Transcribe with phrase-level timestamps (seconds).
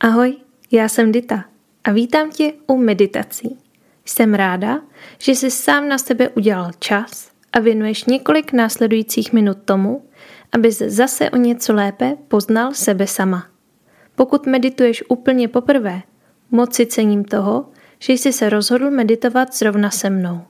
[0.00, 0.36] Ahoj,
[0.70, 1.44] já jsem Dita
[1.84, 3.58] a vítám tě u meditací.
[4.04, 4.82] Jsem ráda,
[5.18, 10.04] že jsi sám na sebe udělal čas a věnuješ několik následujících minut tomu,
[10.52, 13.46] abys zase o něco lépe poznal sebe sama.
[14.14, 16.02] Pokud medituješ úplně poprvé,
[16.50, 17.68] moc si cením toho,
[17.98, 20.40] že jsi se rozhodl meditovat zrovna se mnou.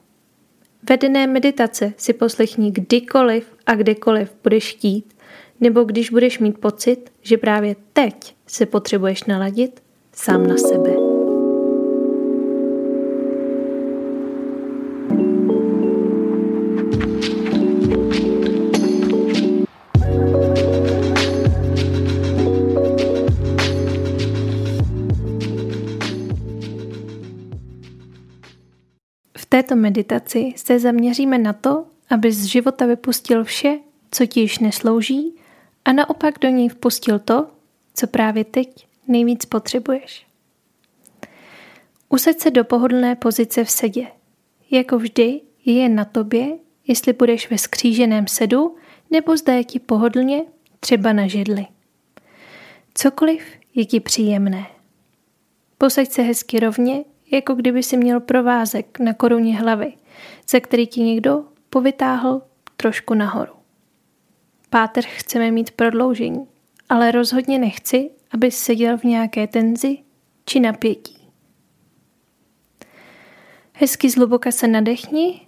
[0.89, 5.13] Vedené meditace si poslechni kdykoliv a kdekoliv budeš chtít,
[5.59, 9.83] nebo když budeš mít pocit, že právě teď se potřebuješ naladit
[10.13, 10.89] sám na sebe.
[29.37, 33.79] V této meditaci se zaměříme na to, aby z života vypustil vše,
[34.11, 35.39] co ti již neslouží
[35.85, 37.47] a naopak do něj vpustil to,
[37.93, 40.27] co právě teď nejvíc potřebuješ.
[42.09, 44.07] Usaď se do pohodlné pozice v sedě.
[44.71, 46.57] Jako vždy je jen na tobě,
[46.87, 48.75] jestli budeš ve skříženém sedu
[49.11, 50.41] nebo zda je ti pohodlně,
[50.79, 51.65] třeba na židli.
[52.93, 53.43] Cokoliv
[53.75, 54.67] je ti příjemné.
[55.77, 59.93] Posaď se hezky rovně, jako kdyby si měl provázek na koruně hlavy,
[60.49, 62.41] ze který ti někdo povytáhl
[62.77, 63.58] trošku nahoru.
[64.69, 66.47] Páter chceme mít prodloužení,
[66.89, 69.97] ale rozhodně nechci, aby seděl v nějaké tenzi
[70.45, 71.31] či napětí.
[73.73, 75.47] Hezky zhluboka se nadechni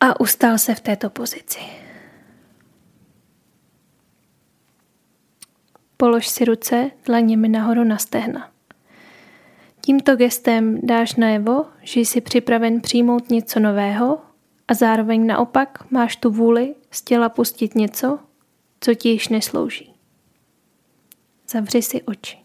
[0.00, 1.60] a ustál se v této pozici.
[5.96, 8.50] Polož si ruce dlaněmi nahoru na stehna.
[9.80, 14.18] Tímto gestem dáš najevo, že jsi připraven přijmout něco nového
[14.68, 18.18] a zároveň naopak máš tu vůli z těla pustit něco,
[18.80, 19.94] co ti již neslouží.
[21.48, 22.38] Zavři si oči.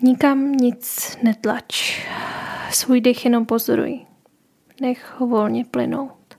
[0.00, 2.02] Nikam nic netlač.
[2.72, 4.06] Svůj dech jenom pozoruj.
[4.80, 6.38] Nech ho volně plynout.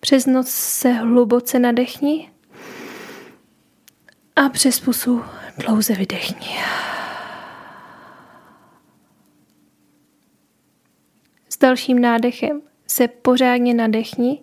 [0.00, 2.30] Přes noc se hluboce nadechni
[4.36, 5.22] a přes pusu
[5.58, 6.56] dlouze vydechni.
[11.52, 14.42] S dalším nádechem se pořádně nadechni.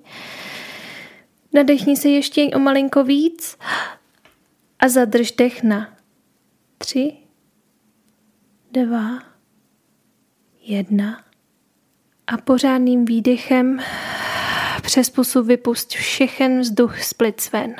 [1.53, 3.57] Nadechni se ještě o malinko víc
[4.79, 5.97] a zadrž dech na
[6.77, 7.17] tři,
[8.71, 9.23] dva,
[10.61, 11.23] jedna
[12.27, 13.79] a pořádným výdechem
[14.81, 17.75] přes pusu vypust všechen vzduch z plic ven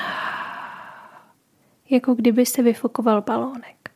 [1.90, 3.87] jako kdyby se vyfokoval balónek.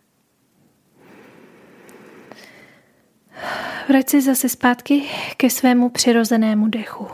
[3.92, 5.04] Vrať se zase zpátky
[5.38, 7.08] ke svému přirozenému dechu.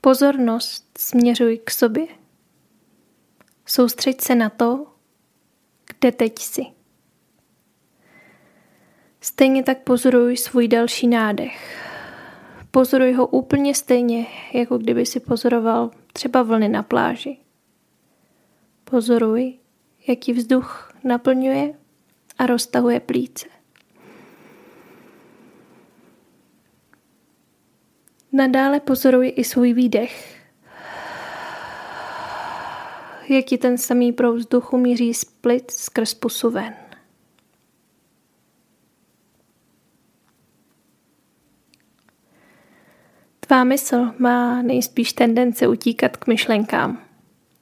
[0.00, 2.06] Pozornost směřuj k sobě.
[3.66, 4.86] Soustřeď se na to,
[5.98, 6.62] kde teď jsi.
[9.20, 11.86] Stejně tak pozoruj svůj další nádech.
[12.70, 17.38] Pozoruj ho úplně stejně, jako kdyby si pozoroval třeba vlny na pláži.
[18.84, 19.58] Pozoruj,
[20.08, 21.74] jaký vzduch naplňuje
[22.38, 23.46] a roztahuje plíce.
[28.32, 30.40] Nadále pozoruj i svůj výdech.
[33.28, 35.26] Jak ti ten samý proud vzduchu míří z
[35.68, 36.74] skrz pusu ven.
[43.40, 47.02] Tvá mysl má nejspíš tendence utíkat k myšlenkám.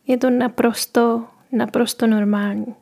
[0.06, 2.74] Je to naprosto, naprosto normální.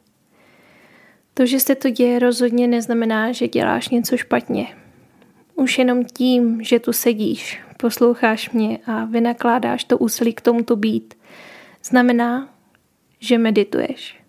[1.34, 4.77] To, že se to děje, rozhodně neznamená, že děláš něco špatně.
[5.54, 10.77] Už jenom tím, že tu sedíš, posloucháš mě a vynakládáš to úsilí k tomu tu
[10.77, 11.15] být,
[11.84, 12.49] znamená,
[13.21, 14.21] že medituješ.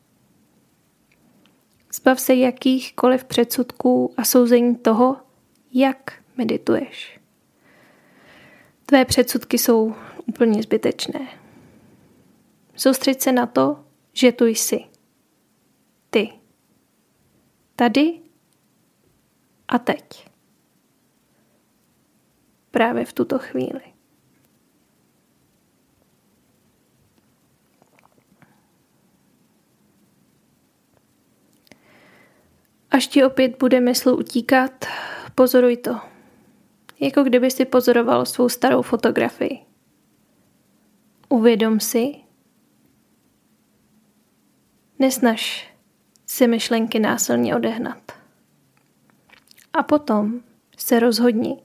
[1.93, 5.17] Zbav se jakýchkoliv předsudků a souzení toho,
[5.73, 7.19] jak medituješ.
[8.85, 9.95] Tvé předsudky jsou
[10.25, 11.27] úplně zbytečné.
[12.75, 13.79] Soustřeď se na to,
[14.17, 14.79] že tu jsi.
[16.09, 16.29] Ty.
[17.75, 18.19] Tady
[19.67, 20.29] a teď.
[22.71, 23.81] Právě v tuto chvíli.
[32.91, 34.85] Až ti opět bude mysl utíkat,
[35.35, 36.17] pozoruj to
[36.99, 39.65] jako kdyby si pozoroval svou starou fotografii.
[41.29, 42.15] Uvědom si,
[44.99, 45.73] nesnaž
[46.25, 48.11] si myšlenky násilně odehnat.
[49.73, 50.41] A potom
[50.77, 51.61] se rozhodni,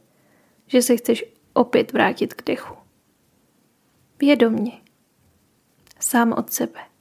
[0.67, 2.75] že se chceš opět vrátit k dechu.
[4.19, 4.73] Vědomně.
[6.01, 6.92] Sám od sebe.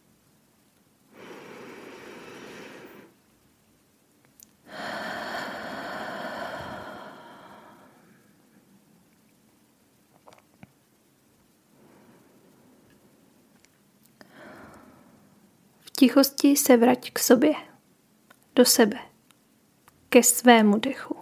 [16.01, 17.53] Tichosti se vrať k sobě,
[18.55, 18.97] do sebe,
[20.09, 21.15] ke svému dechu.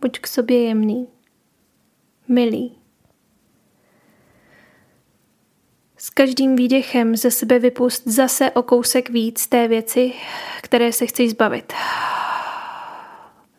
[0.00, 1.08] Buď k sobě jemný,
[2.28, 2.78] milý.
[5.96, 10.12] S každým výdechem ze sebe vypust zase o kousek víc té věci,
[10.62, 11.72] které se chceš zbavit.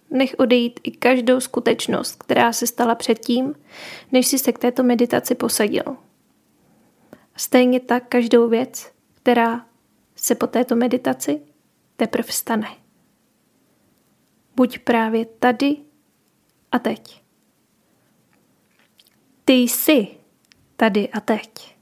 [0.10, 3.56] Nech odejít i každou skutečnost, která se stala předtím,
[4.12, 5.98] než si se k této meditaci posadil.
[7.38, 9.68] Stejně tak každou věc, která
[10.18, 11.42] se po této meditaci
[11.96, 12.68] teprve stane.
[14.56, 15.78] Buď právě tady
[16.72, 17.24] a teď.
[19.46, 20.08] Ty jsi
[20.76, 21.78] tady a teď.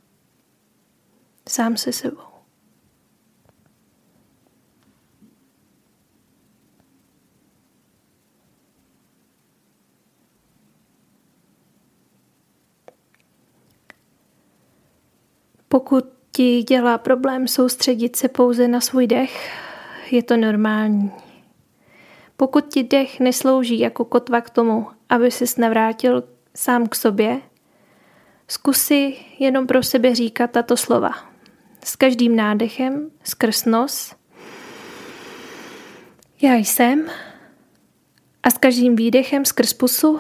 [1.49, 2.21] Sám se sebou.
[15.67, 19.53] Pokud ti dělá problém soustředit se pouze na svůj dech,
[20.11, 21.11] je to normální.
[22.37, 26.23] Pokud ti dech neslouží jako kotva k tomu, aby ses navrátil
[26.55, 27.41] sám k sobě,
[28.47, 31.11] zkusy jenom pro sebe říkat tato slova.
[31.83, 34.15] S každým nádechem, skrz nos,
[36.41, 37.07] já jsem,
[38.43, 40.19] a s každým výdechem skrz pusu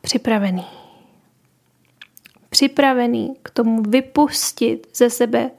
[0.00, 0.81] připravený.
[2.52, 5.50] Připravený k tomu vypustit ze sebe,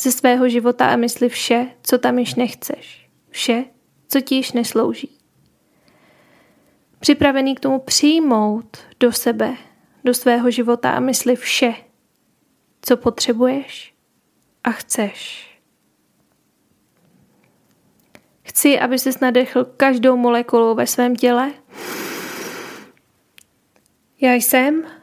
[0.00, 3.08] ze svého života a mysli vše, co tam již nechceš.
[3.30, 3.64] Vše,
[4.08, 5.18] co ti již neslouží.
[7.00, 9.56] Připravený k tomu přijmout do sebe,
[10.04, 11.74] do svého života a mysli vše,
[12.82, 13.94] co potřebuješ
[14.64, 15.50] a chceš.
[18.42, 21.52] Chci, aby ses nadechl každou molekulou ve svém těle.
[24.20, 24.99] Já jsem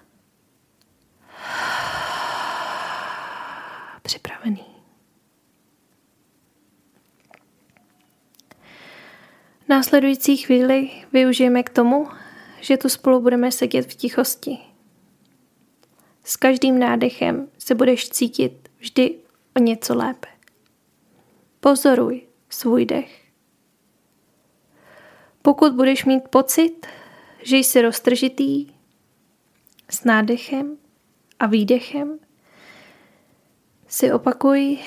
[4.08, 4.66] připravený.
[9.70, 12.08] Následující chvíli využijeme k tomu,
[12.62, 14.58] že tu spolu budeme sedět v tichosti.
[16.24, 19.20] S každým nádechem se budeš cítit vždy
[19.56, 20.28] o něco lépe.
[21.60, 23.24] Pozoruj svůj dech.
[25.42, 26.88] Pokud budeš mít pocit,
[27.44, 28.68] že jsi roztržitý
[29.90, 30.78] s nádechem
[31.40, 32.20] a výdechem,
[33.88, 34.80] si opakuj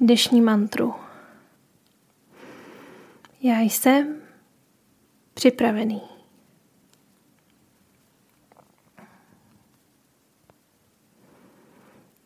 [0.00, 0.94] dnešní mantru.
[3.40, 4.22] Já jsem
[5.34, 6.02] připravený.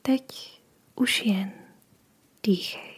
[0.03, 0.61] Teď
[0.95, 1.53] už jen
[2.43, 2.92] dýchej.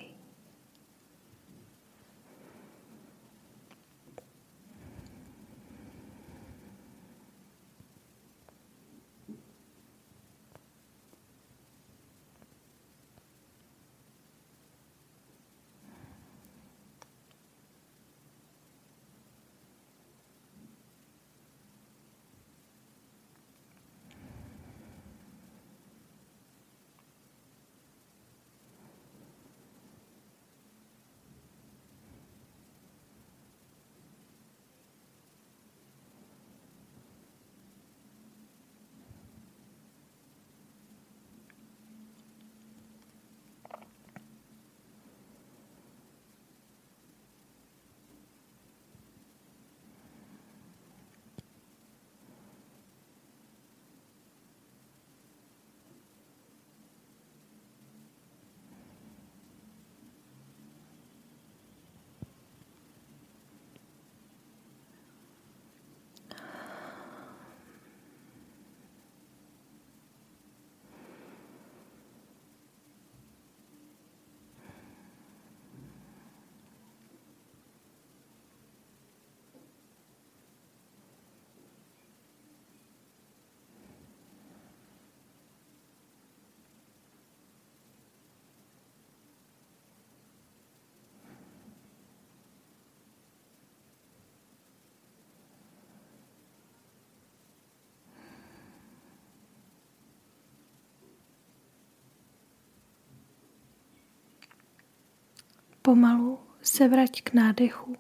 [105.87, 107.97] Pomalu se vrať k nádechu.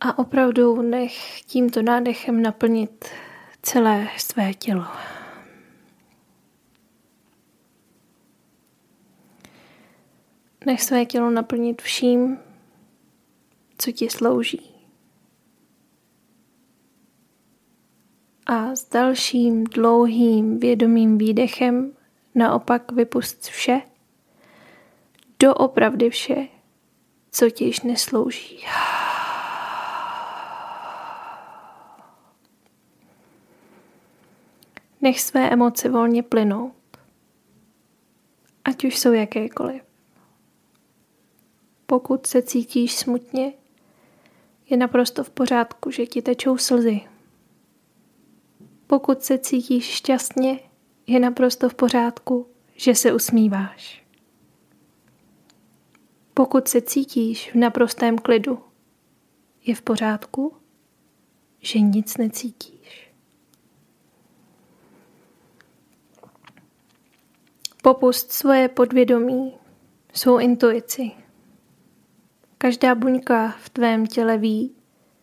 [0.00, 3.04] A opravdu nech tímto nádechem naplnit
[3.62, 4.84] celé své tělo.
[10.66, 12.38] Nech své tělo naplnit vším,
[13.78, 14.74] co ti slouží.
[18.46, 21.97] A s dalším dlouhým vědomým výdechem
[22.38, 23.80] naopak vypust vše,
[25.38, 26.48] doopravdy vše,
[27.30, 28.64] co ti již neslouží.
[35.00, 36.74] Nech své emoce volně plynout,
[38.64, 39.82] ať už jsou jakékoliv.
[41.86, 43.52] Pokud se cítíš smutně,
[44.70, 47.00] je naprosto v pořádku, že ti tečou slzy.
[48.86, 50.67] Pokud se cítíš šťastně,
[51.08, 54.04] je naprosto v pořádku, že se usmíváš.
[56.34, 58.58] Pokud se cítíš v naprostém klidu,
[59.64, 60.56] je v pořádku,
[61.60, 63.12] že nic necítíš.
[67.82, 69.54] Popust svoje podvědomí,
[70.12, 71.10] svou intuici.
[72.58, 74.76] Každá buňka v tvém těle ví,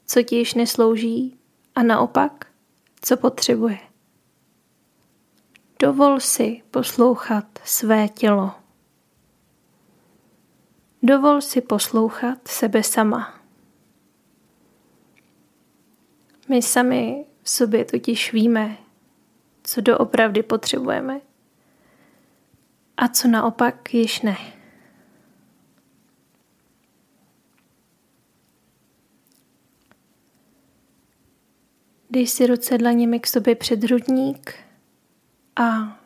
[0.05, 1.39] co ti již neslouží
[1.75, 2.47] a naopak,
[3.01, 3.94] co potřebuje.
[5.79, 8.51] Dovol si poslouchat své tělo.
[11.03, 13.39] Dovol si poslouchat sebe sama.
[16.49, 18.77] My sami v sobě totiž víme,
[19.63, 21.21] co doopravdy potřebujeme
[22.97, 24.37] a co naopak již ne.
[32.09, 34.64] Dej si ruce dlaněmi k sobě před hrudník
[35.55, 35.99] a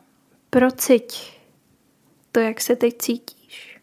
[0.50, 1.40] prociť
[2.32, 3.80] to, jak se teď cítíš.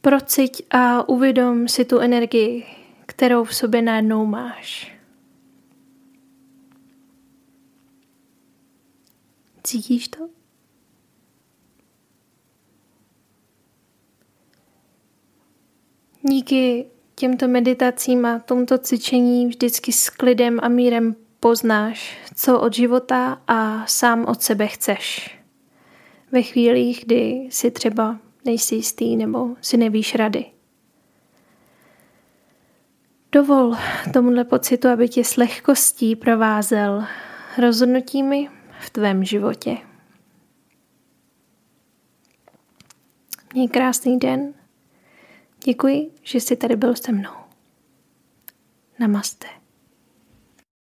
[0.00, 2.66] Prociť a uvědom si tu energii,
[3.06, 4.96] kterou v sobě najednou máš.
[9.64, 10.28] Cítíš to?
[16.22, 23.42] Díky těmto meditacím a tomto cvičení vždycky s klidem a mírem poznáš, co od života
[23.46, 25.30] a sám od sebe chceš.
[26.32, 30.44] Ve chvílích, kdy si třeba nejsi jistý nebo si nevíš rady.
[33.32, 33.74] Dovol
[34.12, 37.04] tomuhle pocitu, aby tě s lehkostí provázel
[37.58, 38.48] rozhodnutími
[38.80, 39.78] v tvém životě.
[43.52, 44.54] Měj krásný den.
[45.64, 47.34] Děkuji, že jsi tady byl se mnou.
[48.98, 49.61] Namaste.